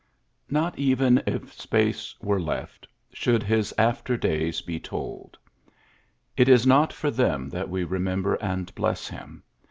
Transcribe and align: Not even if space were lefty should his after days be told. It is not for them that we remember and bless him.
Not 0.49 0.79
even 0.79 1.21
if 1.27 1.53
space 1.53 2.15
were 2.19 2.39
lefty 2.39 2.87
should 3.13 3.43
his 3.43 3.71
after 3.77 4.17
days 4.17 4.59
be 4.59 4.79
told. 4.79 5.37
It 6.35 6.49
is 6.49 6.65
not 6.65 6.91
for 6.91 7.11
them 7.11 7.49
that 7.49 7.69
we 7.69 7.83
remember 7.83 8.33
and 8.41 8.73
bless 8.73 9.07
him. 9.09 9.43